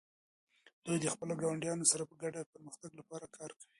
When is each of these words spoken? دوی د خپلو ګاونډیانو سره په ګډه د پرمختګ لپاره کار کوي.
دوی 0.85 0.97
د 1.01 1.05
خپلو 1.13 1.33
ګاونډیانو 1.41 1.89
سره 1.91 2.03
په 2.09 2.15
ګډه 2.21 2.39
د 2.43 2.47
پرمختګ 2.53 2.91
لپاره 2.99 3.25
کار 3.37 3.49
کوي. 3.59 3.67